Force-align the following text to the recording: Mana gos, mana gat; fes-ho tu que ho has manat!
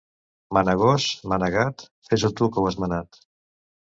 Mana 0.57 0.73
gos, 0.83 1.03
mana 1.33 1.49
gat; 1.57 1.85
fes-ho 2.09 2.33
tu 2.39 2.47
que 2.55 2.61
ho 2.61 2.65
has 2.71 2.79
manat! 2.85 3.21